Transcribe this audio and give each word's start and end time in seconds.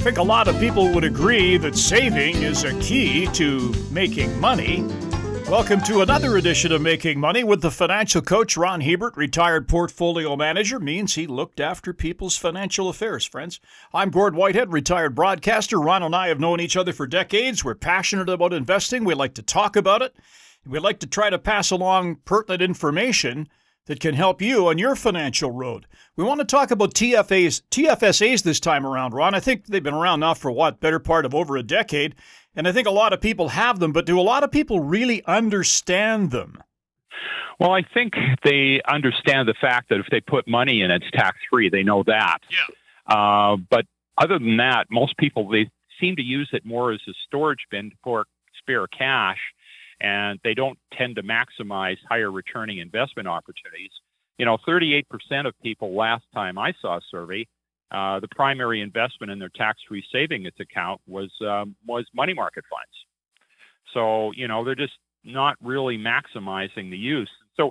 I 0.00 0.02
think 0.02 0.16
a 0.16 0.22
lot 0.22 0.48
of 0.48 0.58
people 0.58 0.90
would 0.94 1.04
agree 1.04 1.58
that 1.58 1.76
saving 1.76 2.36
is 2.36 2.64
a 2.64 2.72
key 2.80 3.26
to 3.34 3.70
making 3.90 4.40
money. 4.40 4.82
Welcome 5.46 5.82
to 5.82 6.00
another 6.00 6.38
edition 6.38 6.72
of 6.72 6.80
Making 6.80 7.20
Money 7.20 7.44
with 7.44 7.60
the 7.60 7.70
financial 7.70 8.22
coach 8.22 8.56
Ron 8.56 8.80
Hebert, 8.80 9.14
retired 9.14 9.68
portfolio 9.68 10.36
manager, 10.36 10.80
means 10.80 11.14
he 11.16 11.26
looked 11.26 11.60
after 11.60 11.92
people's 11.92 12.38
financial 12.38 12.88
affairs, 12.88 13.26
friends. 13.26 13.60
I'm 13.92 14.08
Gord 14.08 14.34
Whitehead, 14.34 14.72
retired 14.72 15.14
broadcaster. 15.14 15.78
Ron 15.78 16.02
and 16.02 16.16
I 16.16 16.28
have 16.28 16.40
known 16.40 16.60
each 16.60 16.78
other 16.78 16.94
for 16.94 17.06
decades. 17.06 17.62
We're 17.62 17.74
passionate 17.74 18.30
about 18.30 18.54
investing. 18.54 19.04
We 19.04 19.12
like 19.12 19.34
to 19.34 19.42
talk 19.42 19.76
about 19.76 20.00
it. 20.00 20.16
We 20.66 20.78
like 20.78 21.00
to 21.00 21.06
try 21.06 21.28
to 21.28 21.38
pass 21.38 21.70
along 21.70 22.20
pertinent 22.24 22.62
information 22.62 23.50
that 23.86 24.00
can 24.00 24.14
help 24.14 24.40
you 24.40 24.68
on 24.68 24.78
your 24.78 24.94
financial 24.94 25.50
road. 25.50 25.86
We 26.16 26.24
want 26.24 26.40
to 26.40 26.44
talk 26.44 26.70
about 26.70 26.94
TFAs, 26.94 27.62
TFSAs 27.70 28.42
this 28.42 28.60
time 28.60 28.86
around, 28.86 29.14
Ron. 29.14 29.34
I 29.34 29.40
think 29.40 29.66
they've 29.66 29.82
been 29.82 29.94
around 29.94 30.20
now 30.20 30.34
for 30.34 30.50
what, 30.50 30.80
better 30.80 30.98
part 30.98 31.24
of 31.24 31.34
over 31.34 31.56
a 31.56 31.62
decade. 31.62 32.14
And 32.54 32.68
I 32.68 32.72
think 32.72 32.86
a 32.86 32.92
lot 32.92 33.12
of 33.12 33.20
people 33.20 33.48
have 33.48 33.78
them, 33.78 33.92
but 33.92 34.06
do 34.06 34.18
a 34.18 34.22
lot 34.22 34.44
of 34.44 34.50
people 34.50 34.80
really 34.80 35.24
understand 35.24 36.30
them? 36.30 36.62
Well, 37.58 37.72
I 37.72 37.82
think 37.82 38.14
they 38.42 38.80
understand 38.88 39.48
the 39.48 39.54
fact 39.60 39.90
that 39.90 40.00
if 40.00 40.06
they 40.10 40.20
put 40.20 40.48
money 40.48 40.80
in, 40.80 40.90
it's 40.90 41.10
tax 41.12 41.36
free. 41.50 41.68
They 41.68 41.82
know 41.82 42.02
that. 42.06 42.38
Yeah. 42.50 43.14
Uh, 43.14 43.56
but 43.68 43.84
other 44.16 44.38
than 44.38 44.56
that, 44.56 44.86
most 44.90 45.16
people 45.18 45.48
they 45.48 45.70
seem 46.00 46.16
to 46.16 46.22
use 46.22 46.48
it 46.52 46.64
more 46.64 46.92
as 46.92 47.00
a 47.08 47.12
storage 47.26 47.66
bin 47.70 47.92
for 48.02 48.26
spare 48.58 48.86
cash 48.86 49.38
and 50.00 50.38
they 50.44 50.54
don't 50.54 50.78
tend 50.96 51.16
to 51.16 51.22
maximize 51.22 51.96
higher 52.08 52.30
returning 52.30 52.78
investment 52.78 53.28
opportunities. 53.28 53.90
You 54.38 54.46
know, 54.46 54.56
38% 54.66 55.04
of 55.46 55.54
people 55.62 55.94
last 55.94 56.24
time 56.34 56.58
I 56.58 56.72
saw 56.80 56.96
a 56.96 57.00
survey, 57.10 57.46
uh, 57.90 58.20
the 58.20 58.28
primary 58.28 58.80
investment 58.80 59.30
in 59.30 59.38
their 59.38 59.50
tax-free 59.54 60.04
savings 60.12 60.52
account 60.60 61.00
was 61.06 61.30
um, 61.42 61.74
was 61.86 62.06
money 62.14 62.32
market 62.32 62.64
funds. 62.70 62.94
So 63.92 64.32
you 64.32 64.48
know, 64.48 64.64
they're 64.64 64.74
just 64.74 64.98
not 65.24 65.56
really 65.62 65.98
maximizing 65.98 66.90
the 66.90 66.96
use. 66.96 67.30
So 67.56 67.70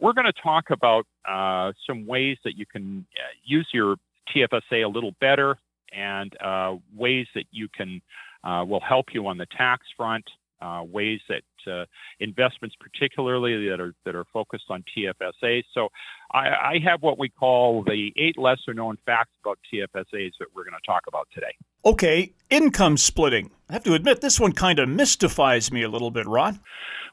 we're 0.00 0.12
going 0.12 0.26
to 0.26 0.42
talk 0.42 0.70
about 0.70 1.06
uh, 1.28 1.72
some 1.86 2.06
ways 2.06 2.36
that 2.44 2.56
you 2.56 2.66
can 2.66 3.06
uh, 3.16 3.32
use 3.44 3.68
your 3.72 3.96
TFSA 4.34 4.84
a 4.84 4.88
little 4.88 5.12
better 5.20 5.56
and 5.92 6.34
uh, 6.42 6.76
ways 6.96 7.26
that 7.34 7.44
you 7.50 7.68
can 7.68 8.00
uh, 8.44 8.64
will 8.66 8.80
help 8.80 9.06
you 9.12 9.26
on 9.26 9.38
the 9.38 9.46
tax 9.56 9.86
front 9.96 10.24
uh, 10.60 10.82
ways 10.84 11.20
that 11.28 11.42
uh, 11.70 11.84
investments, 12.20 12.76
particularly 12.80 13.68
that 13.68 13.80
are 13.80 13.94
that 14.04 14.14
are 14.14 14.24
focused 14.32 14.64
on 14.70 14.84
TFSA. 14.96 15.62
So, 15.74 15.88
I, 16.32 16.48
I, 16.48 16.78
have 16.84 17.02
what 17.02 17.18
we 17.18 17.28
call 17.28 17.82
the 17.82 18.12
eight 18.16 18.38
lesser 18.38 18.74
known 18.74 18.96
facts 19.06 19.30
about 19.44 19.58
TFSAs 19.72 20.32
that 20.38 20.48
we're 20.54 20.64
going 20.64 20.74
to 20.74 20.86
talk 20.86 21.02
about 21.08 21.28
today. 21.34 21.54
Okay, 21.84 22.32
income 22.50 22.96
splitting. 22.96 23.50
I 23.68 23.74
have 23.74 23.84
to 23.84 23.94
admit, 23.94 24.20
this 24.20 24.38
one 24.38 24.52
kind 24.52 24.78
of 24.78 24.88
mystifies 24.88 25.72
me 25.72 25.82
a 25.82 25.88
little 25.88 26.10
bit, 26.10 26.26
Ron. 26.26 26.60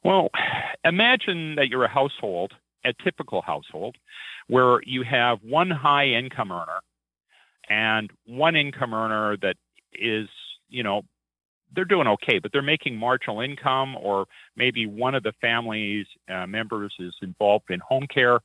Well, 0.03 0.29
imagine 0.83 1.55
that 1.55 1.67
you're 1.69 1.85
a 1.85 1.89
household, 1.89 2.53
a 2.85 2.93
typical 3.03 3.41
household, 3.41 3.95
where 4.47 4.79
you 4.85 5.03
have 5.03 5.39
one 5.41 5.69
high 5.69 6.07
income 6.07 6.51
earner 6.51 6.79
and 7.69 8.11
one 8.25 8.55
income 8.55 8.93
earner 8.93 9.37
that 9.37 9.55
is, 9.93 10.27
you 10.69 10.83
know, 10.83 11.03
they're 11.73 11.85
doing 11.85 12.07
okay, 12.07 12.39
but 12.39 12.51
they're 12.51 12.61
making 12.61 12.95
marginal 12.95 13.41
income, 13.41 13.95
or 13.97 14.25
maybe 14.55 14.85
one 14.85 15.15
of 15.15 15.23
the 15.23 15.33
family's 15.41 16.05
uh, 16.29 16.47
members 16.47 16.93
is 16.99 17.13
involved 17.21 17.69
in 17.69 17.79
home 17.79 18.07
care. 18.13 18.39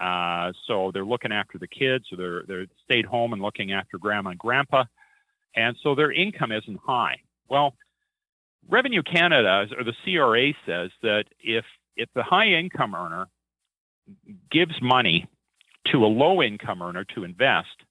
Uh, 0.00 0.52
so 0.66 0.90
they're 0.92 1.04
looking 1.04 1.32
after 1.32 1.58
the 1.58 1.66
kids, 1.66 2.04
or 2.12 2.16
they're 2.16 2.42
they're 2.46 2.66
stayed 2.84 3.04
home 3.04 3.32
and 3.32 3.42
looking 3.42 3.72
after 3.72 3.98
grandma 3.98 4.30
and 4.30 4.38
grandpa, 4.38 4.84
and 5.56 5.76
so 5.82 5.94
their 5.94 6.12
income 6.12 6.52
isn't 6.52 6.78
high. 6.84 7.16
Well, 7.48 7.74
Revenue 8.68 9.02
Canada 9.02 9.66
or 9.76 9.84
the 9.84 9.94
CRA 10.04 10.52
says 10.66 10.90
that 11.02 11.24
if 11.40 11.64
if 11.96 12.08
the 12.14 12.22
high 12.22 12.48
income 12.48 12.94
earner 12.94 13.26
gives 14.50 14.80
money 14.80 15.26
to 15.90 16.04
a 16.04 16.06
low 16.06 16.42
income 16.42 16.82
earner 16.82 17.04
to 17.14 17.24
invest, 17.24 17.82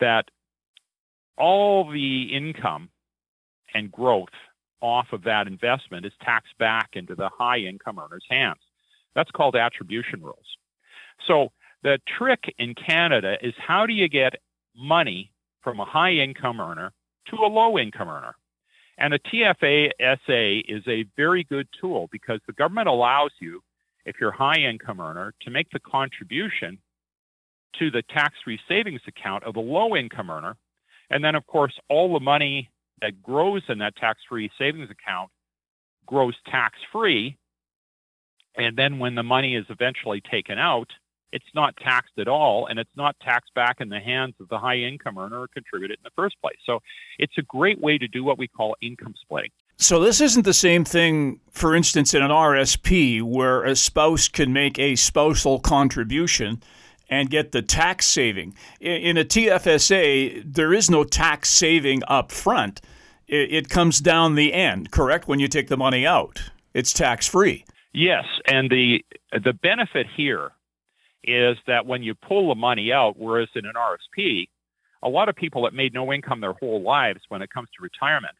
that 0.00 0.26
all 1.36 1.90
the 1.90 2.24
income 2.32 2.88
and 3.76 3.92
growth 3.92 4.28
off 4.80 5.12
of 5.12 5.22
that 5.24 5.46
investment 5.46 6.06
is 6.06 6.12
taxed 6.22 6.56
back 6.58 6.90
into 6.94 7.14
the 7.14 7.28
high 7.28 7.58
income 7.58 7.98
earner's 7.98 8.24
hands. 8.28 8.60
That's 9.14 9.30
called 9.30 9.54
attribution 9.54 10.22
rules. 10.22 10.56
So 11.26 11.52
the 11.82 11.98
trick 12.18 12.54
in 12.58 12.74
Canada 12.74 13.36
is 13.42 13.54
how 13.58 13.86
do 13.86 13.92
you 13.92 14.08
get 14.08 14.34
money 14.74 15.30
from 15.62 15.80
a 15.80 15.84
high 15.84 16.12
income 16.12 16.60
earner 16.60 16.92
to 17.26 17.36
a 17.36 17.48
low 17.48 17.78
income 17.78 18.08
earner? 18.08 18.34
And 18.98 19.12
a 19.12 19.18
TFA 19.18 19.90
SA 19.98 20.72
is 20.74 20.82
a 20.88 21.04
very 21.16 21.44
good 21.44 21.68
tool 21.78 22.08
because 22.10 22.40
the 22.46 22.54
government 22.54 22.88
allows 22.88 23.32
you, 23.40 23.62
if 24.06 24.16
you're 24.18 24.30
a 24.30 24.36
high 24.36 24.60
income 24.60 25.00
earner, 25.00 25.34
to 25.42 25.50
make 25.50 25.68
the 25.70 25.80
contribution 25.80 26.78
to 27.78 27.90
the 27.90 28.02
tax 28.02 28.36
free 28.42 28.58
savings 28.68 29.02
account 29.06 29.44
of 29.44 29.56
a 29.56 29.60
low 29.60 29.94
income 29.94 30.30
earner. 30.30 30.56
And 31.10 31.22
then, 31.22 31.34
of 31.34 31.46
course, 31.46 31.78
all 31.90 32.14
the 32.14 32.20
money 32.20 32.70
that 33.00 33.22
grows 33.22 33.62
in 33.68 33.78
that 33.78 33.96
tax-free 33.96 34.50
savings 34.58 34.90
account 34.90 35.30
grows 36.06 36.34
tax-free. 36.50 37.36
And 38.56 38.76
then 38.76 38.98
when 38.98 39.14
the 39.14 39.22
money 39.22 39.54
is 39.54 39.66
eventually 39.68 40.20
taken 40.20 40.58
out, 40.58 40.90
it's 41.32 41.44
not 41.54 41.76
taxed 41.76 42.18
at 42.18 42.28
all, 42.28 42.66
and 42.66 42.78
it's 42.78 42.96
not 42.96 43.16
taxed 43.20 43.52
back 43.54 43.80
in 43.80 43.88
the 43.88 44.00
hands 44.00 44.34
of 44.40 44.48
the 44.48 44.58
high 44.58 44.76
income 44.76 45.18
earner 45.18 45.40
who 45.40 45.48
contributed 45.48 45.98
in 45.98 46.04
the 46.04 46.10
first 46.16 46.40
place. 46.40 46.56
So 46.64 46.80
it's 47.18 47.36
a 47.36 47.42
great 47.42 47.80
way 47.80 47.98
to 47.98 48.08
do 48.08 48.24
what 48.24 48.38
we 48.38 48.48
call 48.48 48.76
income 48.80 49.14
splitting. 49.20 49.50
So 49.76 50.00
this 50.00 50.22
isn't 50.22 50.44
the 50.44 50.54
same 50.54 50.84
thing, 50.84 51.40
for 51.50 51.74
instance, 51.74 52.14
in 52.14 52.22
an 52.22 52.30
RSP 52.30 53.20
where 53.22 53.62
a 53.64 53.76
spouse 53.76 54.28
can 54.28 54.52
make 54.52 54.78
a 54.78 54.96
spousal 54.96 55.60
contribution 55.60 56.62
and 57.08 57.30
get 57.30 57.52
the 57.52 57.62
tax 57.62 58.06
saving. 58.06 58.54
In 58.80 59.16
a 59.16 59.24
TFSA, 59.24 60.42
there 60.54 60.72
is 60.72 60.90
no 60.90 61.04
tax 61.04 61.48
saving 61.50 62.02
up 62.08 62.32
front. 62.32 62.80
It 63.28 63.68
comes 63.68 64.00
down 64.00 64.34
the 64.34 64.52
end, 64.52 64.90
correct? 64.90 65.26
When 65.26 65.40
you 65.40 65.48
take 65.48 65.68
the 65.68 65.76
money 65.76 66.06
out, 66.06 66.50
it's 66.74 66.92
tax 66.92 67.26
free. 67.26 67.64
Yes, 67.92 68.24
and 68.46 68.70
the 68.70 69.04
the 69.32 69.52
benefit 69.52 70.06
here 70.16 70.52
is 71.24 71.56
that 71.66 71.86
when 71.86 72.02
you 72.02 72.14
pull 72.14 72.50
the 72.50 72.54
money 72.54 72.92
out, 72.92 73.18
whereas 73.18 73.48
in 73.54 73.64
an 73.66 73.72
RSP, 73.74 74.48
a 75.02 75.08
lot 75.08 75.28
of 75.28 75.34
people 75.34 75.62
that 75.62 75.74
made 75.74 75.92
no 75.92 76.12
income 76.12 76.40
their 76.40 76.52
whole 76.52 76.82
lives 76.82 77.20
when 77.28 77.42
it 77.42 77.50
comes 77.50 77.68
to 77.76 77.82
retirement 77.82 78.36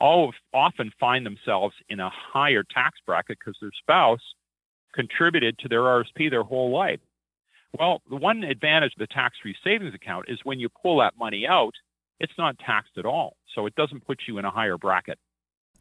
all 0.00 0.32
often 0.54 0.92
find 1.00 1.26
themselves 1.26 1.74
in 1.88 2.00
a 2.00 2.10
higher 2.10 2.62
tax 2.62 2.98
bracket 3.04 3.38
because 3.38 3.56
their 3.60 3.70
spouse 3.80 4.20
contributed 4.94 5.58
to 5.58 5.68
their 5.68 5.80
RSP 5.80 6.30
their 6.30 6.44
whole 6.44 6.70
life. 6.70 7.00
Well, 7.78 8.02
the 8.08 8.16
one 8.16 8.44
advantage 8.44 8.92
of 8.94 8.98
the 8.98 9.06
tax-free 9.06 9.56
savings 9.62 9.94
account 9.94 10.26
is 10.28 10.38
when 10.44 10.58
you 10.58 10.68
pull 10.82 10.98
that 11.00 11.14
money 11.18 11.46
out, 11.46 11.72
it's 12.20 12.32
not 12.38 12.58
taxed 12.58 12.96
at 12.96 13.04
all. 13.04 13.36
So 13.54 13.66
it 13.66 13.74
doesn't 13.74 14.06
put 14.06 14.20
you 14.26 14.38
in 14.38 14.44
a 14.44 14.50
higher 14.50 14.78
bracket. 14.78 15.18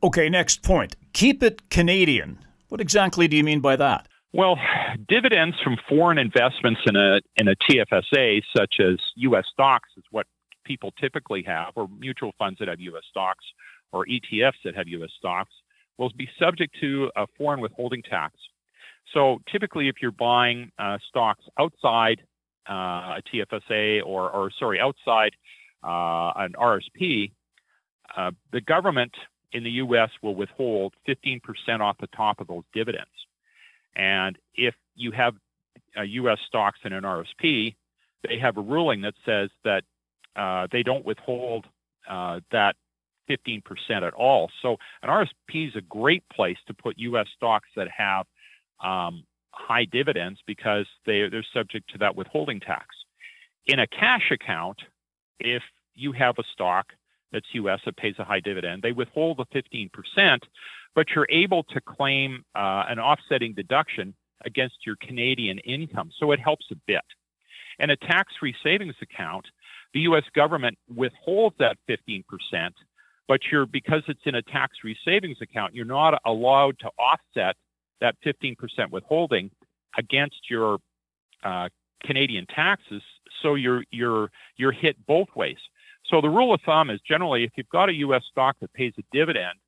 Okay, 0.04 0.30
next 0.30 0.64
point. 0.64 0.96
Keep 1.14 1.42
it 1.44 1.70
Canadian. 1.70 2.40
What 2.70 2.82
exactly 2.82 3.28
do 3.28 3.38
you 3.38 3.44
mean 3.44 3.62
by 3.62 3.76
that? 3.78 4.08
Well, 4.34 4.58
dividends 5.08 5.56
from 5.64 5.78
foreign 5.88 6.18
investments 6.18 6.82
in 6.86 6.96
a 6.96 7.22
in 7.38 7.48
a 7.48 7.56
TFSA, 7.56 8.42
such 8.56 8.76
as 8.80 8.98
U.S. 9.16 9.46
stocks, 9.52 9.90
is 9.98 10.04
what 10.12 10.28
people 10.66 10.92
typically 11.00 11.44
have, 11.44 11.72
or 11.76 11.88
mutual 11.98 12.34
funds 12.38 12.60
that 12.60 12.68
have 12.68 12.80
U.S. 12.82 13.04
stocks, 13.10 13.46
or 13.92 14.06
ETFs 14.06 14.60
that 14.66 14.76
have 14.76 14.88
U.S. 14.90 15.10
stocks, 15.18 15.54
will 15.98 16.12
be 16.16 16.30
subject 16.38 16.76
to 16.82 17.10
a 17.16 17.26
foreign 17.38 17.62
withholding 17.62 18.04
tax. 18.04 18.36
So 19.14 19.40
typically, 19.52 19.88
if 19.88 19.96
you're 20.02 20.12
buying 20.12 20.72
uh, 20.78 20.98
stocks 21.10 21.44
outside 21.60 22.22
uh, 22.70 23.18
a 23.18 23.22
TFSA 23.34 24.02
or, 24.06 24.30
or 24.30 24.52
sorry, 24.60 24.80
outside 24.80 25.36
uh, 25.84 26.34
an 26.36 26.54
RSP, 26.54 27.32
uh, 28.16 28.32
the 28.52 28.62
government 28.62 29.14
in 29.54 29.64
the 29.64 29.72
U.S. 29.72 30.10
will 30.22 30.36
withhold 30.36 30.94
15% 31.08 31.40
off 31.80 31.98
the 32.00 32.08
top 32.08 32.42
of 32.42 32.48
those 32.48 32.64
dividends. 32.74 33.10
And 33.96 34.38
if 34.56 34.76
you 34.96 35.12
have 35.12 35.36
U.S. 36.04 36.38
stocks 36.48 36.80
in 36.84 36.94
an 36.94 37.04
RSP, 37.04 37.76
they 38.28 38.40
have 38.40 38.58
a 38.58 38.62
ruling 38.62 39.02
that 39.02 39.14
says 39.26 39.50
that 39.64 39.84
uh, 40.36 40.68
they 40.72 40.84
don't 40.84 41.06
withhold 41.06 41.66
uh, 42.10 42.40
that 42.52 42.76
15% 43.30 43.62
at 43.90 44.14
all. 44.14 44.50
So 44.62 44.78
an 45.02 45.10
RSP 45.10 45.70
is 45.70 45.76
a 45.76 45.82
great 45.82 46.24
place 46.30 46.58
to 46.68 46.74
put 46.74 46.98
U.S. 46.98 47.28
stocks 47.36 47.70
that 47.76 47.88
have 47.96 48.26
um, 48.84 49.24
high 49.52 49.86
dividends 49.86 50.40
because 50.46 50.86
they, 51.06 51.28
they're 51.30 51.46
subject 51.54 51.90
to 51.92 51.98
that 52.00 52.16
withholding 52.16 52.60
tax. 52.60 52.88
In 53.66 53.80
a 53.80 53.88
cash 53.88 54.32
account, 54.32 54.78
if 55.40 55.64
you 55.96 56.12
have 56.14 56.36
a 56.38 56.44
stock 56.54 56.94
that's 57.32 57.46
US 57.54 57.80
that 57.86 57.98
pays 57.98 58.16
a 58.20 58.24
high 58.24 58.40
dividend, 58.40 58.82
they 58.82 58.92
withhold 58.92 59.38
the 59.38 59.46
15%, 59.64 60.40
but 60.96 61.08
you're 61.14 61.28
able 61.30 61.64
to 61.64 61.82
claim 61.82 62.44
uh, 62.56 62.84
an 62.88 63.00
offsetting 63.00 63.54
deduction 63.54 64.14
against 64.46 64.86
your 64.86 64.96
Canadian 65.02 65.60
income. 65.60 66.12
So 66.20 66.32
it 66.32 66.40
helps 66.40 66.66
a 66.72 66.76
bit. 66.88 67.02
And 67.80 67.92
a 67.92 67.98
tax 67.98 68.34
free 68.40 68.56
savings 68.64 68.96
account, 69.02 69.46
the 69.94 70.02
U.S. 70.02 70.24
government 70.34 70.78
withholds 70.94 71.56
that 71.60 71.78
15%, 71.90 72.24
but 73.28 73.42
you're 73.52 73.66
because 73.66 74.04
it's 74.08 74.22
in 74.26 74.36
a 74.36 74.42
tax-free 74.42 74.98
savings 75.04 75.38
account, 75.42 75.76
you're 75.76 75.86
not 75.86 76.20
allowed 76.26 76.80
to 76.80 76.90
offset 76.98 77.56
that 78.02 78.16
15% 78.26 78.56
withholding 78.92 79.52
against 79.98 80.50
your 80.50 80.78
uh, 81.44 81.70
Canadian 82.04 82.46
taxes. 82.48 83.02
So 83.42 83.56
you're 83.56 83.84
you're 83.92 84.30
you're 84.58 84.72
hit 84.72 84.96
both 85.06 85.28
ways. 85.36 85.58
So 86.10 86.22
the 86.22 86.30
rule 86.30 86.54
of 86.54 86.62
thumb 86.66 86.90
is 86.90 87.00
generally 87.08 87.44
if 87.44 87.52
you've 87.56 87.70
got 87.70 87.90
a 87.90 87.94
U.S. 87.96 88.24
stock 88.32 88.56
that 88.62 88.72
pays 88.74 88.94
a 88.98 89.04
dividend, 89.12 89.60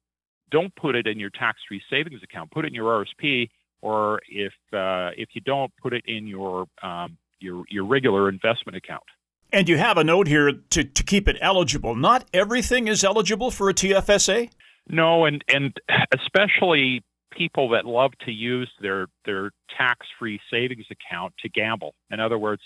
don't 0.52 0.74
put 0.76 0.96
it 0.96 1.06
in 1.08 1.20
your 1.20 1.30
tax-free 1.30 1.82
savings 1.90 2.22
account. 2.24 2.52
Put 2.52 2.66
it 2.66 2.70
in 2.70 2.74
your 2.74 3.06
RSP, 3.06 3.50
or 3.82 4.20
if 4.30 4.54
uh, 4.74 5.12
if 5.18 5.30
you 5.34 5.42
don't, 5.42 5.72
put 5.82 5.94
it 5.94 6.04
in 6.08 6.28
your 6.28 6.66
um, 6.82 7.18
your 7.40 7.64
your 7.70 7.86
regular 7.86 8.30
investment 8.30 8.76
account. 8.76 9.04
And 9.52 9.68
you 9.68 9.78
have 9.78 9.98
a 9.98 10.04
note 10.04 10.28
here 10.28 10.52
to, 10.52 10.84
to 10.84 11.04
keep 11.04 11.28
it 11.28 11.36
eligible. 11.42 11.96
Not 11.96 12.26
everything 12.34 12.88
is 12.88 13.04
eligible 13.04 13.50
for 13.50 13.70
a 13.70 13.74
TFSA. 13.74 14.52
No, 14.88 15.26
and 15.26 15.44
and 15.48 15.76
especially 16.14 17.04
people 17.32 17.70
that 17.70 17.86
love 17.86 18.12
to 18.26 18.32
use 18.32 18.70
their 18.82 19.08
their 19.26 19.52
tax-free 19.78 20.40
savings 20.52 20.86
account 20.92 21.34
to 21.40 21.50
gamble. 21.50 21.94
In 22.12 22.20
other 22.20 22.38
words, 22.38 22.62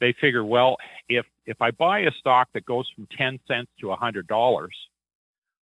they 0.00 0.14
figure, 0.20 0.44
well, 0.44 0.76
if 1.08 1.26
if 1.46 1.60
I 1.60 1.70
buy 1.70 2.00
a 2.00 2.10
stock 2.18 2.48
that 2.54 2.64
goes 2.64 2.88
from 2.94 3.06
10 3.16 3.38
cents 3.46 3.70
to 3.80 3.86
$100, 3.86 4.68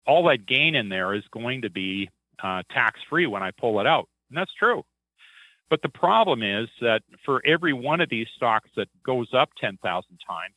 all 0.06 0.24
that 0.28 0.46
gain 0.46 0.74
in 0.74 0.88
there 0.88 1.14
is 1.14 1.24
going 1.32 1.62
to 1.62 1.70
be 1.70 2.10
uh, 2.42 2.62
tax-free 2.70 3.26
when 3.26 3.42
I 3.42 3.50
pull 3.52 3.80
it 3.80 3.86
out. 3.86 4.08
And 4.30 4.36
that's 4.36 4.52
true. 4.54 4.84
But 5.70 5.82
the 5.82 5.88
problem 5.88 6.42
is 6.42 6.68
that 6.80 7.02
for 7.24 7.42
every 7.46 7.72
one 7.72 8.00
of 8.00 8.10
these 8.10 8.26
stocks 8.36 8.68
that 8.76 8.88
goes 9.04 9.28
up 9.32 9.50
10,000 9.60 9.80
times, 10.26 10.54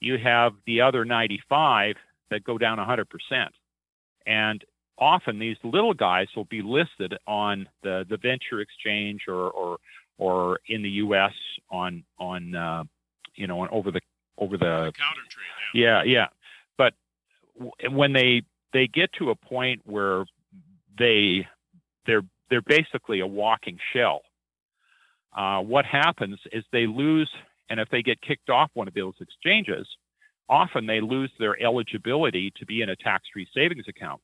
you 0.00 0.18
have 0.18 0.52
the 0.66 0.82
other 0.82 1.04
95 1.04 1.96
that 2.30 2.44
go 2.44 2.58
down 2.58 2.78
100%. 2.78 3.06
And 4.26 4.64
often 4.98 5.38
these 5.38 5.56
little 5.64 5.94
guys 5.94 6.28
will 6.36 6.44
be 6.44 6.62
listed 6.62 7.16
on 7.26 7.68
the, 7.82 8.06
the 8.08 8.16
venture 8.16 8.60
exchange 8.60 9.22
or, 9.28 9.50
or, 9.50 9.78
or 10.18 10.60
in 10.68 10.82
the 10.82 10.90
U.S. 10.90 11.32
on, 11.70 12.04
on 12.18 12.54
uh, 12.54 12.84
you 13.34 13.46
know, 13.46 13.60
on 13.60 13.68
over 13.70 13.90
the 13.90 14.00
over 14.38 14.56
the, 14.56 14.64
the 14.64 14.92
counter 14.92 15.20
trade. 15.28 15.46
Yeah. 15.74 16.02
yeah, 16.02 16.12
yeah. 16.12 16.26
But 16.76 16.94
when 17.90 18.12
they 18.12 18.42
they 18.72 18.86
get 18.86 19.12
to 19.14 19.30
a 19.30 19.34
point 19.34 19.82
where 19.84 20.24
they 20.98 21.46
they're 22.06 22.24
they're 22.50 22.62
basically 22.62 23.20
a 23.20 23.26
walking 23.26 23.78
shell. 23.92 24.22
Uh, 25.36 25.60
what 25.60 25.84
happens 25.84 26.38
is 26.52 26.64
they 26.72 26.86
lose, 26.86 27.30
and 27.68 27.80
if 27.80 27.88
they 27.90 28.02
get 28.02 28.20
kicked 28.20 28.50
off 28.50 28.70
one 28.74 28.86
of 28.86 28.94
those 28.94 29.14
exchanges, 29.20 29.86
often 30.48 30.86
they 30.86 31.00
lose 31.00 31.30
their 31.38 31.60
eligibility 31.60 32.52
to 32.56 32.66
be 32.66 32.82
in 32.82 32.90
a 32.90 32.96
tax-free 32.96 33.48
savings 33.52 33.88
account. 33.88 34.20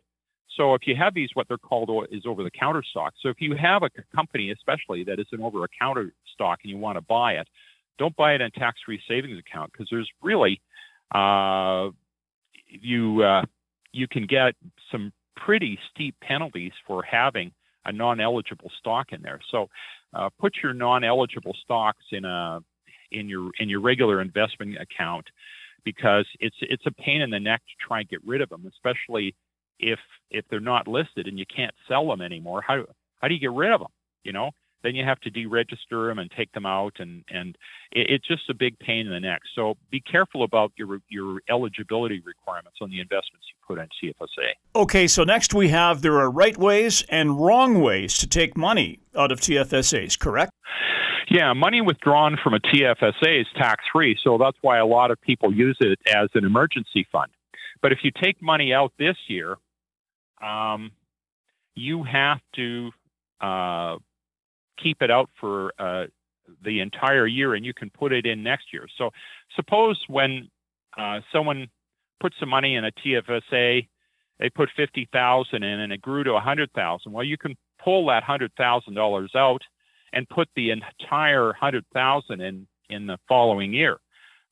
So 0.57 0.75
if 0.75 0.83
you 0.87 0.97
have 0.97 1.15
these, 1.15 1.31
what 1.35 1.49
they're 1.49 1.59
called 1.59 1.91
is 2.11 2.23
over-the-counter 2.27 2.83
stocks. 2.91 3.17
So 3.23 3.29
if 3.29 3.41
you 3.41 3.55
have 3.57 3.83
a 3.83 3.91
company, 4.15 4.51
especially 4.51 5.05
that 5.05 5.19
is 5.21 5.27
an 5.33 5.41
over-the-counter 5.41 6.13
stock, 6.35 6.61
and 6.65 6.71
you 6.71 6.79
want 6.79 6.97
to 6.97 7.03
buy 7.03 7.35
it, 7.35 7.49
don't 7.99 8.17
buy 8.17 8.33
it 8.33 8.41
in 8.41 8.49
a 8.49 8.51
tax-free 8.51 9.01
savings 9.07 9.39
account 9.39 9.71
because 9.73 9.89
there's 9.91 10.09
really 10.23 10.61
uh, 11.15 11.91
you 12.67 13.23
uh, 13.23 13.43
you 13.93 14.09
can 14.09 14.27
get 14.27 14.55
some 14.91 15.13
pretty 15.37 15.79
steep 15.91 16.15
penalties 16.21 16.73
for 16.87 17.03
having 17.03 17.53
a 17.85 17.93
non-eligible 17.93 18.71
stock 18.79 19.13
in 19.13 19.23
there. 19.23 19.41
So 19.51 19.69
uh, 20.15 20.29
put 20.39 20.55
your 20.63 20.73
non-eligible 20.75 21.57
stocks 21.63 22.05
in 22.13 22.25
a 22.25 22.61
in 23.13 23.29
your 23.29 23.51
in 23.59 23.69
your 23.69 23.81
regular 23.81 24.21
investment 24.21 24.77
account 24.81 25.27
because 25.85 26.27
it's 26.41 26.57
it's 26.61 26.87
a 26.87 26.93
pain 26.93 27.21
in 27.23 27.31
the 27.31 27.41
neck 27.41 27.61
to 27.61 27.87
try 27.87 28.01
and 28.01 28.09
get 28.09 28.21
rid 28.25 28.41
of 28.41 28.49
them, 28.49 28.65
especially 28.67 29.35
if 29.81 29.99
if 30.31 30.45
they're 30.49 30.61
not 30.61 30.87
listed 30.87 31.27
and 31.27 31.39
you 31.39 31.47
can't 31.47 31.75
sell 31.89 32.09
them 32.09 32.21
anymore. 32.21 32.63
How 32.67 32.85
how 33.19 33.29
do 33.29 33.35
you 33.35 33.41
get 33.41 33.53
rid 33.53 33.73
of 33.73 33.81
them? 33.81 33.91
You 34.23 34.33
know, 34.33 34.51
then 34.83 34.95
you 34.95 35.05
have 35.05 35.21
to 35.21 35.31
deregister 35.31 36.09
them 36.09 36.19
and 36.19 36.31
take 36.31 36.53
them 36.53 36.67
out, 36.67 36.95
and 36.99 37.25
and 37.29 37.57
it, 37.93 38.11
it's 38.11 38.27
just 38.27 38.49
a 38.49 38.55
big 38.55 38.79
pain 38.79 39.07
in 39.07 39.13
the 39.13 39.21
neck. 39.21 39.43
So 39.55 39.77
be 39.91 40.01
careful 40.01 40.43
about 40.43 40.73
your 40.77 41.01
your 41.09 41.41
eligibility 41.49 42.23
requirements 42.25 42.79
on 42.81 42.91
the 42.91 43.01
investments 43.01 43.47
you 43.49 43.67
put 43.67 43.79
in 43.79 43.89
TFSA. 44.03 44.53
Okay, 44.77 45.07
so 45.07 45.25
next 45.25 45.55
we 45.55 45.69
have 45.69 46.03
there 46.03 46.19
are 46.19 46.31
right 46.31 46.57
ways 46.57 47.05
and 47.09 47.41
wrong 47.41 47.81
ways 47.81 48.19
to 48.19 48.27
take 48.27 48.57
money 48.57 49.01
out 49.17 49.33
of 49.33 49.41
TFSAs, 49.41 50.19
correct? 50.19 50.53
Yeah, 51.29 51.53
money 51.53 51.81
withdrawn 51.81 52.37
from 52.43 52.55
a 52.55 52.59
TFSA 52.59 53.43
is 53.43 53.47
tax 53.57 53.85
free, 53.93 54.19
so 54.23 54.37
that's 54.37 54.57
why 54.63 54.79
a 54.79 54.87
lot 54.87 55.13
of 55.13 55.21
people 55.21 55.55
use 55.55 55.77
it 55.81 56.01
as 56.13 56.29
an 56.35 56.45
emergency 56.45 57.07
fund. 57.13 57.31
But 57.83 57.93
if 57.93 58.01
you 58.03 58.11
take 58.11 58.43
money 58.43 58.75
out 58.75 58.93
this 58.99 59.17
year, 59.29 59.57
um, 60.41 60.93
you 61.75 62.03
have 62.05 62.41
to 62.57 62.91
uh, 63.41 63.97
keep 64.83 65.03
it 65.03 65.11
out 65.11 65.31
for 65.41 65.73
uh, 65.79 66.07
the 66.65 66.81
entire 66.81 67.27
year 67.27 67.55
and 67.55 67.65
you 67.65 67.75
can 67.75 67.91
put 67.91 68.13
it 68.13 68.27
in 68.27 68.43
next 68.43 68.73
year. 68.73 68.87
So 68.99 69.11
suppose 69.57 69.99
when 70.09 70.49
uh, 70.97 71.21
someone 71.33 71.69
puts 72.21 72.37
some 72.41 72.49
money 72.49 72.77
in 72.77 72.85
a 72.85 72.93
TFSA, 72.93 73.89
they 74.39 74.51
put 74.51 74.69
50,000 74.77 75.63
in 75.63 75.81
and 75.81 75.93
it 75.93 76.01
grew 76.01 76.25
to 76.25 76.33
100,000. 76.33 77.13
Well, 77.13 77.25
you 77.25 77.39
can 77.39 77.57
pull 77.83 78.07
that 78.07 78.25
$100,000 78.25 79.37
out 79.37 79.63
and 80.13 80.29
put 80.29 80.49
the 80.57 80.71
entire 80.71 81.47
100,000 81.47 82.41
in 82.41 82.67
in 82.91 83.07
the 83.07 83.19
following 83.29 83.73
year. 83.73 83.99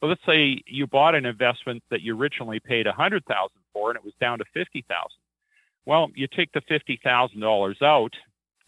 So 0.01 0.07
let's 0.07 0.21
say 0.25 0.63
you 0.67 0.87
bought 0.87 1.17
an 1.17 1.27
investment 1.27 1.83
that 1.91 2.03
you 2.03 2.17
originally 2.17 2.61
paid 2.61 2.87
100,000 2.87 3.51
for 3.73 3.91
and 3.91 3.97
it 3.99 4.05
was 4.05 4.15
down 4.21 4.39
to 4.39 4.45
50,000. 4.55 4.87
Well, 5.89 6.09
you 6.15 6.27
take 6.37 6.53
the 6.53 6.61
$50,000 6.71 7.83
out 7.83 8.13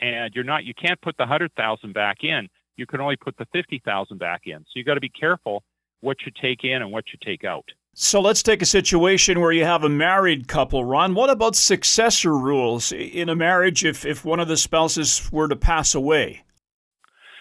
and 0.00 0.34
you're 0.34 0.42
not 0.42 0.64
you 0.64 0.72
can't 0.72 0.98
put 1.02 1.18
the 1.18 1.24
100,000 1.24 1.92
back 1.92 2.24
in. 2.24 2.48
You 2.78 2.86
can 2.86 2.98
only 3.02 3.16
put 3.16 3.36
the 3.36 3.44
50,000 3.52 4.18
back 4.18 4.40
in. 4.46 4.60
So 4.60 4.70
you 4.76 4.84
got 4.84 4.94
to 4.94 5.00
be 5.00 5.10
careful 5.10 5.62
what 6.00 6.16
you 6.24 6.32
take 6.40 6.64
in 6.64 6.80
and 6.80 6.90
what 6.90 7.04
you 7.12 7.18
take 7.22 7.44
out. 7.44 7.66
So 7.94 8.22
let's 8.22 8.42
take 8.42 8.62
a 8.62 8.66
situation 8.66 9.38
where 9.40 9.52
you 9.52 9.66
have 9.66 9.84
a 9.84 9.88
married 9.90 10.48
couple, 10.48 10.82
Ron. 10.82 11.14
What 11.14 11.28
about 11.28 11.56
successor 11.56 12.34
rules 12.34 12.90
in 12.90 13.28
a 13.28 13.36
marriage 13.36 13.84
if, 13.84 14.06
if 14.06 14.24
one 14.24 14.40
of 14.40 14.48
the 14.48 14.56
spouses 14.56 15.30
were 15.30 15.48
to 15.48 15.56
pass 15.56 15.94
away? 15.94 16.42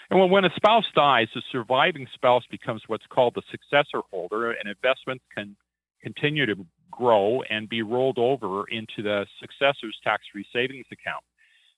And 0.10 0.20
well, 0.20 0.28
when 0.28 0.44
a 0.44 0.52
spouse 0.58 0.88
dies, 0.94 1.30
the 1.34 1.42
surviving 1.54 2.06
spouse 2.14 2.44
becomes 2.52 2.82
what's 2.88 3.06
called 3.08 3.36
the 3.36 3.44
successor 3.50 4.02
holder, 4.12 4.52
and 4.52 4.68
investments 4.68 5.24
can 5.34 5.56
continue 6.02 6.46
to 6.48 6.66
grow 6.92 7.42
and 7.50 7.70
be 7.70 7.82
rolled 7.82 8.18
over 8.18 8.66
into 8.70 9.02
the 9.04 9.26
successor's 9.40 9.98
tax 10.04 10.24
free 10.32 10.46
savings 10.54 10.86
account. 10.92 11.24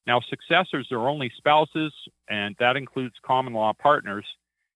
Now, 0.08 0.20
successors 0.30 0.88
are 0.92 1.08
only 1.08 1.32
spouses, 1.38 1.94
and 2.30 2.56
that 2.60 2.76
includes 2.76 3.16
common 3.24 3.54
law 3.54 3.74
partners, 3.74 4.26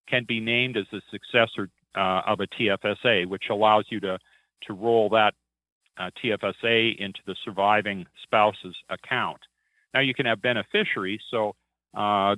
can 0.07 0.23
be 0.27 0.39
named 0.39 0.77
as 0.77 0.85
a 0.93 1.01
successor 1.09 1.69
uh, 1.95 2.21
of 2.27 2.39
a 2.39 2.47
TFSA, 2.47 3.27
which 3.27 3.45
allows 3.49 3.85
you 3.89 3.99
to, 4.01 4.19
to 4.67 4.73
roll 4.73 5.09
that 5.09 5.33
uh, 5.97 6.11
TFSA 6.23 6.97
into 6.97 7.19
the 7.25 7.35
surviving 7.43 8.05
spouse's 8.23 8.75
account. 8.89 9.39
Now, 9.93 10.01
you 10.01 10.13
can 10.13 10.25
have 10.25 10.41
beneficiaries. 10.41 11.21
So, 11.31 11.55
uh, 11.95 12.35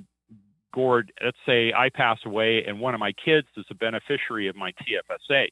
Gord, 0.72 1.12
let's 1.22 1.36
say 1.44 1.72
I 1.72 1.88
pass 1.88 2.18
away 2.24 2.64
and 2.66 2.78
one 2.78 2.94
of 2.94 3.00
my 3.00 3.12
kids 3.12 3.48
is 3.56 3.64
a 3.70 3.74
beneficiary 3.74 4.48
of 4.48 4.56
my 4.56 4.72
TFSA. 4.72 5.48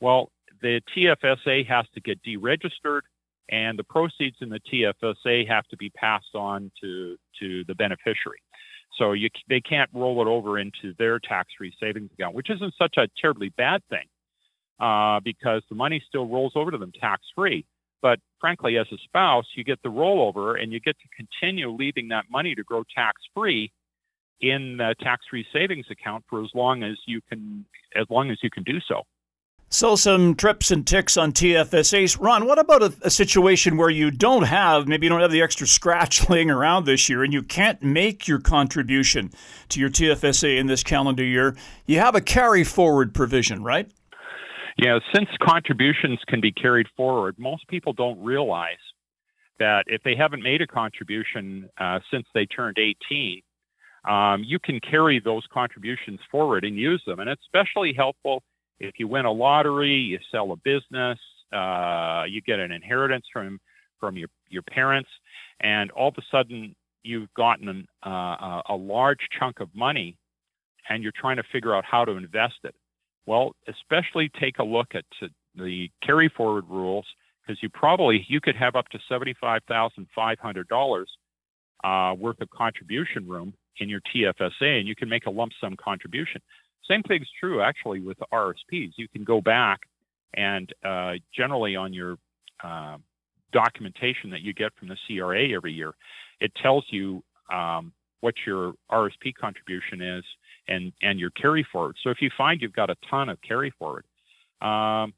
Well, 0.00 0.30
the 0.62 0.80
TFSA 0.96 1.66
has 1.66 1.86
to 1.94 2.00
get 2.00 2.22
deregistered 2.22 3.00
and 3.50 3.78
the 3.78 3.84
proceeds 3.84 4.36
in 4.40 4.48
the 4.48 4.60
TFSA 4.60 5.48
have 5.48 5.66
to 5.68 5.76
be 5.76 5.90
passed 5.90 6.34
on 6.34 6.70
to 6.80 7.16
to 7.40 7.64
the 7.64 7.74
beneficiary. 7.74 8.38
So 8.98 9.12
you, 9.12 9.28
they 9.48 9.60
can't 9.60 9.90
roll 9.92 10.22
it 10.22 10.28
over 10.28 10.58
into 10.58 10.94
their 10.98 11.18
tax-free 11.18 11.74
savings 11.80 12.10
account, 12.12 12.34
which 12.34 12.48
isn't 12.48 12.74
such 12.78 12.96
a 12.96 13.08
terribly 13.20 13.48
bad 13.48 13.82
thing, 13.90 14.06
uh, 14.78 15.20
because 15.20 15.62
the 15.68 15.74
money 15.74 16.02
still 16.06 16.26
rolls 16.28 16.52
over 16.54 16.70
to 16.70 16.78
them 16.78 16.92
tax-free. 17.00 17.66
But 18.02 18.20
frankly, 18.40 18.78
as 18.78 18.86
a 18.92 18.98
spouse, 18.98 19.46
you 19.56 19.64
get 19.64 19.82
the 19.82 19.88
rollover, 19.88 20.62
and 20.62 20.72
you 20.72 20.78
get 20.78 20.96
to 21.00 21.08
continue 21.16 21.70
leaving 21.70 22.08
that 22.08 22.26
money 22.30 22.54
to 22.54 22.62
grow 22.62 22.84
tax-free 22.94 23.72
in 24.40 24.76
the 24.76 24.94
tax-free 25.00 25.46
savings 25.52 25.86
account 25.90 26.24
for 26.28 26.42
as 26.44 26.50
long 26.54 26.82
as 26.82 26.96
you 27.06 27.20
can, 27.28 27.64
as 27.96 28.06
long 28.10 28.30
as 28.30 28.38
you 28.42 28.50
can 28.50 28.62
do 28.62 28.78
so. 28.86 29.02
So, 29.74 29.96
some 29.96 30.36
trips 30.36 30.70
and 30.70 30.86
ticks 30.86 31.16
on 31.16 31.32
TFSAs. 31.32 32.20
Ron, 32.20 32.46
what 32.46 32.60
about 32.60 32.84
a, 32.84 32.94
a, 33.02 33.10
situation 33.10 33.76
where 33.76 33.90
you 33.90 34.12
don't 34.12 34.44
have, 34.44 34.86
maybe 34.86 35.06
you 35.06 35.10
don't 35.10 35.20
have 35.20 35.32
the 35.32 35.42
extra 35.42 35.66
scratch 35.66 36.28
laying 36.30 36.48
around 36.48 36.84
this 36.84 37.08
year 37.08 37.24
and 37.24 37.32
you 37.32 37.42
can't 37.42 37.82
make 37.82 38.28
your 38.28 38.38
contribution 38.38 39.32
to 39.70 39.80
your 39.80 39.90
TFSA 39.90 40.58
in 40.60 40.68
this 40.68 40.84
calendar 40.84 41.24
year? 41.24 41.56
You 41.86 41.98
have 41.98 42.14
a 42.14 42.20
carry 42.20 42.62
forward 42.62 43.14
provision, 43.14 43.64
right? 43.64 43.90
Yeah, 44.78 45.00
since 45.12 45.28
contributions 45.42 46.20
can 46.28 46.40
be 46.40 46.52
carried 46.52 46.86
forward, 46.96 47.34
most 47.36 47.66
people 47.66 47.92
don't 47.92 48.22
realize 48.22 48.78
that 49.58 49.86
if 49.88 50.04
they 50.04 50.14
haven't 50.14 50.44
made 50.44 50.62
a 50.62 50.68
contribution 50.68 51.68
uh, 51.78 51.98
since 52.12 52.26
they 52.32 52.46
turned 52.46 52.78
18, 52.78 53.42
um, 54.08 54.44
you 54.46 54.60
can 54.60 54.78
carry 54.78 55.18
those 55.18 55.42
contributions 55.52 56.20
forward 56.30 56.64
and 56.64 56.76
use 56.76 57.02
them. 57.08 57.18
And 57.18 57.28
it's 57.28 57.42
especially 57.42 57.92
helpful 57.92 58.44
If 58.80 58.94
you 58.98 59.08
win 59.08 59.24
a 59.24 59.32
lottery, 59.32 59.94
you 59.94 60.18
sell 60.30 60.52
a 60.52 60.56
business, 60.56 61.18
uh, 61.52 62.24
you 62.28 62.40
get 62.42 62.58
an 62.58 62.72
inheritance 62.72 63.26
from 63.32 63.60
from 64.00 64.16
your 64.16 64.28
your 64.48 64.62
parents, 64.62 65.08
and 65.60 65.90
all 65.92 66.08
of 66.08 66.14
a 66.18 66.22
sudden 66.30 66.74
you've 67.02 67.32
gotten 67.34 67.68
an, 67.68 67.86
uh, 68.04 68.62
a 68.68 68.74
large 68.74 69.20
chunk 69.38 69.60
of 69.60 69.68
money, 69.74 70.16
and 70.88 71.02
you're 71.02 71.12
trying 71.18 71.36
to 71.36 71.44
figure 71.52 71.74
out 71.74 71.84
how 71.84 72.04
to 72.04 72.12
invest 72.12 72.54
it. 72.64 72.74
Well, 73.26 73.54
especially 73.68 74.30
take 74.40 74.58
a 74.58 74.64
look 74.64 74.88
at 74.94 75.04
the 75.54 75.88
carry 76.02 76.28
forward 76.36 76.64
rules 76.68 77.06
because 77.46 77.62
you 77.62 77.68
probably 77.70 78.24
you 78.28 78.40
could 78.40 78.56
have 78.56 78.74
up 78.74 78.88
to 78.90 78.98
seventy 79.08 79.34
five 79.40 79.62
thousand 79.68 80.06
five 80.14 80.38
hundred 80.38 80.68
dollars 80.68 81.10
uh, 81.84 82.14
worth 82.18 82.40
of 82.40 82.50
contribution 82.50 83.28
room 83.28 83.54
in 83.78 83.88
your 83.88 84.00
TFSA, 84.14 84.78
and 84.78 84.88
you 84.88 84.94
can 84.94 85.08
make 85.08 85.26
a 85.26 85.30
lump 85.30 85.52
sum 85.60 85.76
contribution. 85.82 86.40
Same 86.88 87.02
thing's 87.02 87.28
true 87.40 87.62
actually 87.62 88.00
with 88.00 88.18
the 88.18 88.26
RSPs. 88.32 88.92
You 88.96 89.08
can 89.08 89.24
go 89.24 89.40
back 89.40 89.80
and 90.34 90.72
uh, 90.84 91.14
generally 91.34 91.76
on 91.76 91.92
your 91.92 92.18
uh, 92.62 92.98
documentation 93.54 94.30
that 94.30 94.42
you 94.42 94.52
get 94.52 94.72
from 94.78 94.88
the 94.88 94.96
CRA 95.06 95.50
every 95.50 95.72
year, 95.72 95.94
it 96.40 96.52
tells 96.60 96.84
you 96.90 97.22
um, 97.50 97.92
what 98.20 98.34
your 98.46 98.74
RSP 98.90 99.34
contribution 99.40 100.02
is 100.02 100.24
and 100.68 100.92
and 101.02 101.18
your 101.18 101.30
carry 101.30 101.66
forward. 101.70 101.96
So 102.02 102.10
if 102.10 102.20
you 102.20 102.30
find 102.36 102.60
you've 102.60 102.72
got 102.72 102.90
a 102.90 102.96
ton 103.08 103.28
of 103.28 103.38
carry 103.42 103.72
forward, 103.78 104.04
um, 104.60 105.14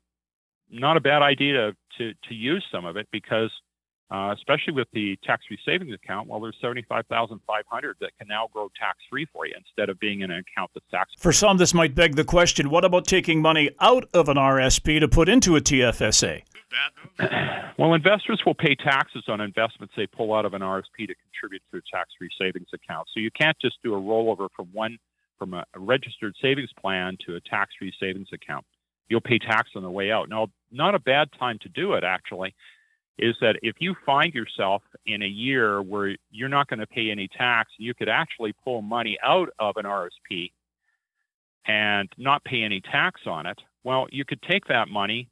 not 0.71 0.97
a 0.97 1.01
bad 1.01 1.23
idea 1.23 1.53
to, 1.53 1.77
to, 1.99 2.15
to 2.29 2.35
use 2.35 2.65
some 2.71 2.85
of 2.85 2.97
it 2.97 3.09
because 3.11 3.51
uh, 4.11 4.33
especially 4.37 4.73
with 4.73 4.87
the 4.93 5.19
tax-free 5.25 5.59
savings 5.65 5.93
account, 5.93 6.29
well, 6.29 6.39
there's 6.41 6.57
75,500 6.61 7.97
that 8.01 8.11
can 8.19 8.29
now 8.29 8.49
grow 8.53 8.71
tax-free 8.79 9.27
for 9.33 9.47
you 9.47 9.55
instead 9.57 9.89
of 9.89 9.99
being 9.99 10.21
in 10.21 10.31
an 10.31 10.39
account 10.39 10.71
that's 10.75 10.87
tax. 10.91 11.11
For 11.19 11.33
some, 11.33 11.57
this 11.57 11.75
might 11.75 11.95
beg 11.95 12.15
the 12.15 12.25
question: 12.25 12.71
What 12.71 12.85
about 12.85 13.07
taking 13.07 13.43
money 13.43 13.71
out 13.81 14.09
of 14.15 14.29
an 14.29 14.37
RSP 14.37 15.01
to 15.01 15.09
put 15.09 15.29
into 15.29 15.57
a 15.57 15.61
TFSA? 15.61 16.43
well, 17.79 17.95
investors 17.95 18.41
will 18.47 18.55
pay 18.55 18.77
taxes 18.77 19.25
on 19.29 19.41
investments 19.41 19.95
they 19.97 20.07
pull 20.07 20.35
out 20.35 20.45
of 20.45 20.55
an 20.55 20.63
RSP 20.63 21.09
to 21.09 21.15
contribute 21.15 21.63
to 21.73 21.79
a 21.79 21.81
tax-free 21.93 22.31
savings 22.39 22.69
account. 22.73 23.09
So 23.13 23.21
you 23.21 23.31
can't 23.33 23.57
just 23.61 23.77
do 23.83 23.95
a 23.95 24.01
rollover 24.01 24.49
from 24.55 24.69
one 24.73 24.99
from 25.39 25.53
a, 25.53 25.65
a 25.75 25.81
registered 25.81 26.35
savings 26.41 26.71
plan 26.81 27.17
to 27.27 27.35
a 27.37 27.41
tax-free 27.41 27.93
savings 28.01 28.29
account. 28.33 28.65
You'll 29.09 29.21
pay 29.21 29.39
tax 29.39 29.71
on 29.75 29.83
the 29.83 29.91
way 29.91 30.11
out. 30.11 30.29
Now, 30.29 30.49
not 30.71 30.95
a 30.95 30.99
bad 30.99 31.29
time 31.39 31.59
to 31.63 31.69
do 31.69 31.95
it 31.95 32.05
actually 32.05 32.55
is 33.19 33.35
that 33.41 33.57
if 33.63 33.77
you 33.79 33.95
find 34.05 34.35
yourself 34.35 34.83
in 35.07 35.23
a 35.23 35.27
year 35.27 35.81
where 35.83 36.17
you're 36.31 36.49
not 36.49 36.69
going 36.69 36.81
to 36.81 36.87
pay 36.87 37.11
any 37.11 37.29
tax, 37.29 37.73
you 37.79 37.95
could 37.95 38.09
actually 38.09 38.55
pull 38.65 38.83
money 38.83 39.17
out 39.23 39.49
of 39.59 39.77
an 39.77 39.85
RSP 39.85 40.53
and 41.67 42.09
not 42.19 42.45
pay 42.45 42.63
any 42.63 42.81
tax 42.81 43.23
on 43.27 43.47
it. 43.47 43.59
Well, 43.85 44.07
you 44.11 44.25
could 44.25 44.43
take 44.43 44.67
that 44.67 44.89
money 44.89 45.29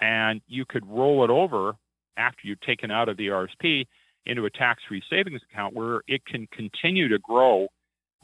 and 0.00 0.40
you 0.48 0.64
could 0.64 0.86
roll 0.86 1.24
it 1.24 1.30
over 1.30 1.74
after 2.16 2.40
you've 2.44 2.60
taken 2.60 2.90
out 2.90 3.08
of 3.08 3.16
the 3.16 3.28
RSP 3.28 3.86
into 4.26 4.46
a 4.46 4.50
tax 4.50 4.82
free 4.88 5.02
savings 5.08 5.40
account 5.50 5.74
where 5.74 6.02
it 6.08 6.24
can 6.26 6.46
continue 6.48 7.08
to 7.08 7.18
grow 7.18 7.68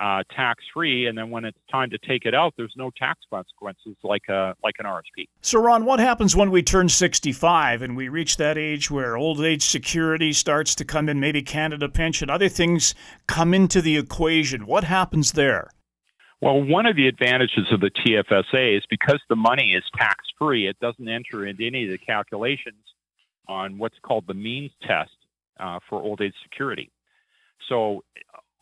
uh, 0.01 0.23
tax 0.35 0.65
free, 0.73 1.07
and 1.07 1.17
then 1.17 1.29
when 1.31 1.45
it's 1.45 1.59
time 1.71 1.91
to 1.91 1.99
take 1.99 2.25
it 2.25 2.35
out, 2.35 2.55
there's 2.57 2.73
no 2.75 2.91
tax 2.99 3.21
consequences 3.29 3.97
like 4.03 4.23
a 4.29 4.55
like 4.65 4.77
an 4.79 4.87
RSP. 4.87 5.29
So, 5.43 5.61
Ron, 5.61 5.85
what 5.85 6.01
happens 6.01 6.35
when 6.35 6.51
we 6.51 6.63
turn 6.63 6.89
65 6.89 7.83
and 7.83 7.97
we 7.97 8.09
reach 8.09 8.39
that 8.39 8.57
age 8.57 8.91
where 8.91 9.17
old 9.17 9.41
age 9.43 9.63
security 9.63 10.33
starts 10.33 10.75
to 10.77 10.85
come 10.85 11.09
in, 11.09 11.21
maybe 11.21 11.43
Canada 11.43 11.89
Pension, 11.89 12.31
other 12.31 12.49
things 12.49 12.95
come 13.27 13.53
into 13.53 13.83
the 13.83 13.99
equation? 13.99 14.65
What 14.65 14.85
happens 14.85 15.33
there? 15.33 15.71
Well, 16.41 16.63
one 16.63 16.87
of 16.87 16.97
the 16.97 17.07
advantages 17.07 17.67
of 17.71 17.81
the 17.81 17.91
TFSA 17.91 18.79
is 18.79 18.85
because 18.89 19.21
the 19.29 19.37
money 19.37 19.73
is 19.73 19.85
tax 19.95 20.25
free, 20.39 20.67
it 20.67 20.79
doesn't 20.81 21.07
enter 21.07 21.47
into 21.47 21.67
any 21.67 21.85
of 21.85 21.91
the 21.91 21.99
calculations 21.99 22.83
on 23.47 23.77
what's 23.77 23.99
called 24.03 24.25
the 24.27 24.33
means 24.33 24.71
test 24.81 25.11
uh, 25.59 25.79
for 25.91 26.01
old 26.01 26.23
age 26.23 26.33
security. 26.43 26.91
So 27.69 28.03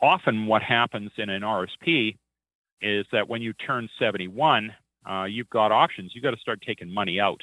often 0.00 0.46
what 0.46 0.62
happens 0.62 1.10
in 1.16 1.28
an 1.30 1.42
RSP 1.42 2.16
is 2.80 3.06
that 3.12 3.28
when 3.28 3.42
you 3.42 3.52
turn 3.54 3.88
71, 3.98 4.72
uh, 5.08 5.24
you've 5.24 5.50
got 5.50 5.72
options. 5.72 6.12
You've 6.14 6.24
got 6.24 6.32
to 6.32 6.40
start 6.40 6.60
taking 6.66 6.92
money 6.92 7.20
out. 7.20 7.40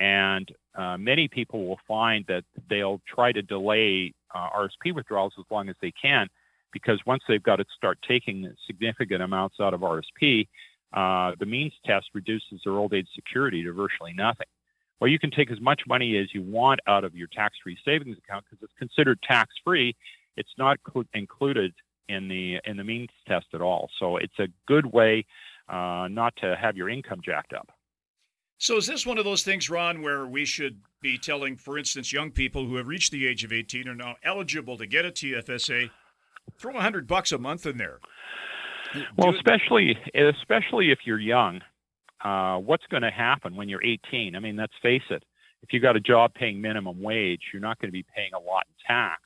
And 0.00 0.50
uh, 0.74 0.96
many 0.96 1.28
people 1.28 1.66
will 1.66 1.78
find 1.86 2.24
that 2.26 2.44
they'll 2.68 3.00
try 3.06 3.32
to 3.32 3.42
delay 3.42 4.12
uh, 4.34 4.48
RSP 4.50 4.94
withdrawals 4.94 5.34
as 5.38 5.44
long 5.50 5.68
as 5.68 5.76
they 5.80 5.92
can 6.00 6.28
because 6.72 6.98
once 7.06 7.22
they've 7.28 7.42
got 7.42 7.56
to 7.56 7.64
start 7.76 7.98
taking 8.06 8.52
significant 8.66 9.22
amounts 9.22 9.56
out 9.60 9.72
of 9.72 9.80
RSP, 9.80 10.48
uh, 10.92 11.32
the 11.38 11.46
means 11.46 11.72
test 11.86 12.06
reduces 12.14 12.60
their 12.64 12.74
old 12.74 12.92
age 12.92 13.06
security 13.14 13.62
to 13.62 13.72
virtually 13.72 14.12
nothing. 14.12 14.46
Well, 15.00 15.10
you 15.10 15.18
can 15.18 15.30
take 15.30 15.50
as 15.50 15.60
much 15.60 15.82
money 15.86 16.16
as 16.18 16.34
you 16.34 16.42
want 16.42 16.80
out 16.86 17.04
of 17.04 17.14
your 17.14 17.28
tax 17.28 17.56
free 17.62 17.78
savings 17.84 18.16
account 18.18 18.44
because 18.48 18.62
it's 18.62 18.72
considered 18.78 19.20
tax 19.22 19.54
free 19.64 19.94
it's 20.36 20.52
not 20.58 20.78
cl- 20.92 21.06
included 21.14 21.72
in 22.08 22.28
the 22.28 22.58
in 22.64 22.76
the 22.76 22.84
means 22.84 23.08
test 23.26 23.46
at 23.54 23.60
all. 23.60 23.88
So 23.98 24.16
it's 24.16 24.38
a 24.38 24.48
good 24.66 24.86
way 24.86 25.24
uh, 25.68 26.08
not 26.10 26.34
to 26.36 26.56
have 26.60 26.76
your 26.76 26.88
income 26.88 27.20
jacked 27.24 27.52
up. 27.52 27.70
So 28.58 28.76
is 28.76 28.86
this 28.86 29.04
one 29.04 29.18
of 29.18 29.24
those 29.24 29.42
things, 29.42 29.68
Ron, 29.68 30.00
where 30.00 30.26
we 30.26 30.44
should 30.44 30.80
be 31.02 31.18
telling, 31.18 31.56
for 31.56 31.76
instance, 31.76 32.12
young 32.12 32.30
people 32.30 32.66
who 32.66 32.76
have 32.76 32.86
reached 32.86 33.10
the 33.10 33.26
age 33.26 33.44
of 33.44 33.52
18 33.52 33.88
are 33.88 33.94
now 33.94 34.14
eligible 34.24 34.78
to 34.78 34.86
get 34.86 35.04
a 35.04 35.10
TFSA, 35.10 35.90
throw 36.58 36.76
a 36.76 36.80
hundred 36.80 37.06
bucks 37.06 37.32
a 37.32 37.38
month 37.38 37.66
in 37.66 37.78
there? 37.78 37.98
Well, 39.18 39.34
especially 39.34 39.98
especially 40.14 40.92
if 40.92 41.00
you're 41.04 41.18
young, 41.18 41.60
uh, 42.24 42.58
what's 42.58 42.86
going 42.90 43.02
to 43.02 43.10
happen 43.10 43.56
when 43.56 43.68
you're 43.68 43.82
18? 43.82 44.36
I 44.36 44.38
mean, 44.38 44.56
let's 44.56 44.72
face 44.82 45.02
it. 45.10 45.24
If 45.62 45.72
you 45.72 45.80
got 45.80 45.96
a 45.96 46.00
job 46.00 46.34
paying 46.34 46.60
minimum 46.60 47.02
wage, 47.02 47.40
you're 47.52 47.62
not 47.62 47.78
going 47.80 47.88
to 47.88 47.92
be 47.92 48.04
paying 48.14 48.30
a 48.34 48.38
lot 48.38 48.64
in 48.68 48.74
tax. 48.86 49.20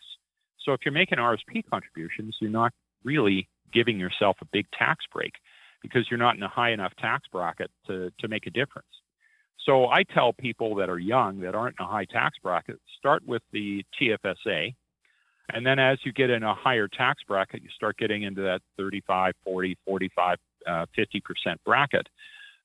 So 0.69 0.75
if 0.75 0.81
you're 0.85 0.93
making 0.93 1.17
RSP 1.17 1.65
contributions, 1.71 2.37
you're 2.43 2.51
not 2.51 2.75
really 3.03 3.49
giving 3.73 3.99
yourself 3.99 4.37
a 4.43 4.45
big 4.53 4.67
tax 4.79 5.03
break 5.11 5.33
because 5.81 6.07
you're 6.11 6.19
not 6.19 6.37
in 6.37 6.43
a 6.43 6.49
high 6.49 6.73
enough 6.73 6.93
tax 6.99 7.27
bracket 7.33 7.71
to, 7.87 8.13
to 8.19 8.29
make 8.29 8.47
a 8.47 8.51
difference. 8.51 8.89
So 9.65 9.87
I 9.87 10.03
tell 10.03 10.35
people 10.35 10.75
that 10.75 10.91
are 10.91 10.99
young 10.99 11.41
that 11.41 11.55
aren't 11.55 11.77
in 11.81 11.87
a 11.87 11.89
high 11.89 12.05
tax 12.05 12.37
bracket, 12.43 12.79
start 12.99 13.23
with 13.27 13.41
the 13.51 13.83
TFSA. 13.99 14.75
And 15.55 15.65
then 15.65 15.79
as 15.79 16.01
you 16.05 16.13
get 16.13 16.29
in 16.29 16.43
a 16.43 16.55
higher 16.55 16.87
tax 16.87 17.23
bracket, 17.27 17.63
you 17.63 17.71
start 17.75 17.97
getting 17.97 18.25
into 18.25 18.43
that 18.43 18.61
35, 18.77 19.33
40, 19.45 19.79
45, 19.87 20.39
uh, 20.67 20.87
50% 20.99 21.57
bracket. 21.65 22.07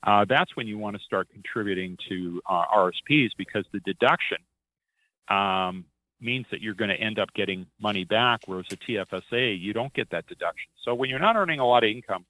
Uh, 0.06 0.26
that's 0.28 0.54
when 0.58 0.68
you 0.68 0.78
want 0.78 0.98
to 0.98 1.04
start 1.04 1.30
contributing 1.30 1.98
to 2.10 2.42
uh, 2.50 2.66
RSPs 2.76 3.30
because 3.38 3.64
the 3.72 3.80
deduction 3.80 4.40
um, 5.30 5.86
means 6.24 6.46
that 6.52 6.62
you're 6.62 6.74
going 6.74 6.90
to 6.90 7.00
end 7.00 7.20
up 7.20 7.34
getting 7.34 7.66
money 7.82 8.04
back, 8.04 8.42
whereas 8.46 8.66
a 8.72 8.78
TFSA, 8.78 9.60
you 9.60 9.74
don't 9.74 9.94
get 9.94 10.10
that 10.12 10.28
deduction. 10.28 10.70
So 10.84 10.94
when 10.96 11.10
you're 11.10 11.20
not 11.20 11.36
earning 11.36 11.60
a 11.60 11.66
lot 11.66 11.84
of 11.84 11.90
income, 11.90 12.26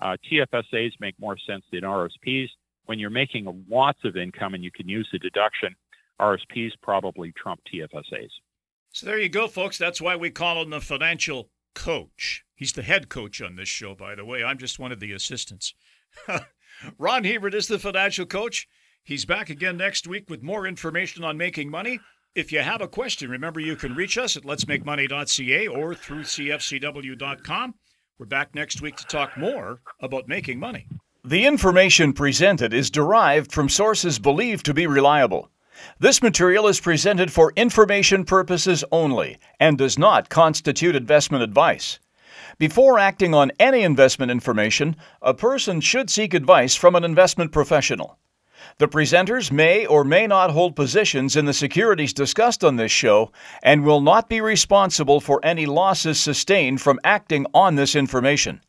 uh, 0.00 0.16
TFSAs 0.30 0.92
make 1.00 1.14
more 1.18 1.36
sense 1.38 1.64
than 1.72 1.82
RSPs. 1.82 2.48
When 2.86 2.98
you're 2.98 3.10
making 3.10 3.64
lots 3.68 4.00
of 4.04 4.16
income 4.16 4.54
and 4.54 4.64
you 4.64 4.70
can 4.72 4.88
use 4.88 5.08
the 5.12 5.18
deduction, 5.18 5.74
RSPs 6.20 6.72
probably 6.82 7.32
trump 7.32 7.60
TFSAs. 7.72 8.30
So 8.92 9.06
there 9.06 9.18
you 9.18 9.28
go, 9.28 9.46
folks. 9.46 9.78
That's 9.78 10.00
why 10.00 10.16
we 10.16 10.30
call 10.30 10.62
him 10.62 10.70
the 10.70 10.80
financial 10.80 11.50
coach. 11.74 12.44
He's 12.54 12.72
the 12.72 12.82
head 12.82 13.08
coach 13.08 13.40
on 13.40 13.56
this 13.56 13.68
show, 13.68 13.94
by 13.94 14.14
the 14.14 14.24
way. 14.24 14.42
I'm 14.42 14.58
just 14.58 14.78
one 14.78 14.92
of 14.92 15.00
the 15.00 15.12
assistants. 15.12 15.74
Ron 16.98 17.24
Hebert 17.24 17.54
is 17.54 17.68
the 17.68 17.78
financial 17.78 18.26
coach. 18.26 18.66
He's 19.04 19.24
back 19.24 19.50
again 19.50 19.76
next 19.76 20.06
week 20.06 20.28
with 20.28 20.42
more 20.42 20.66
information 20.66 21.24
on 21.24 21.36
making 21.36 21.70
money. 21.70 22.00
If 22.34 22.52
you 22.52 22.60
have 22.60 22.80
a 22.80 22.86
question, 22.86 23.28
remember 23.28 23.58
you 23.58 23.74
can 23.74 23.96
reach 23.96 24.16
us 24.16 24.36
at 24.36 24.44
letsmakemoney.ca 24.44 25.66
or 25.66 25.96
through 25.96 26.22
cfcw.com. 26.22 27.74
We're 28.18 28.26
back 28.26 28.54
next 28.54 28.80
week 28.80 28.96
to 28.96 29.06
talk 29.06 29.36
more 29.36 29.80
about 30.00 30.28
making 30.28 30.60
money. 30.60 30.86
The 31.24 31.44
information 31.44 32.12
presented 32.12 32.72
is 32.72 32.88
derived 32.88 33.50
from 33.50 33.68
sources 33.68 34.20
believed 34.20 34.64
to 34.66 34.74
be 34.74 34.86
reliable. 34.86 35.50
This 35.98 36.22
material 36.22 36.68
is 36.68 36.78
presented 36.78 37.32
for 37.32 37.52
information 37.56 38.24
purposes 38.24 38.84
only 38.92 39.38
and 39.58 39.76
does 39.76 39.98
not 39.98 40.28
constitute 40.28 40.94
investment 40.94 41.42
advice. 41.42 41.98
Before 42.58 43.00
acting 43.00 43.34
on 43.34 43.50
any 43.58 43.82
investment 43.82 44.30
information, 44.30 44.94
a 45.20 45.34
person 45.34 45.80
should 45.80 46.08
seek 46.10 46.32
advice 46.32 46.76
from 46.76 46.94
an 46.94 47.02
investment 47.02 47.50
professional. 47.50 48.19
The 48.78 48.88
presenters 48.88 49.50
may 49.50 49.86
or 49.86 50.04
may 50.04 50.26
not 50.26 50.50
hold 50.50 50.76
positions 50.76 51.36
in 51.36 51.44
the 51.44 51.52
securities 51.52 52.12
discussed 52.12 52.64
on 52.64 52.76
this 52.76 52.92
show 52.92 53.32
and 53.62 53.84
will 53.84 54.00
not 54.00 54.28
be 54.28 54.40
responsible 54.40 55.20
for 55.20 55.40
any 55.44 55.66
losses 55.66 56.18
sustained 56.18 56.80
from 56.80 57.00
acting 57.04 57.46
on 57.54 57.76
this 57.76 57.94
information. 57.94 58.60